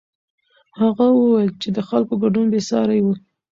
[0.79, 3.07] هغه وویل چې د خلکو ګډون بېساری و.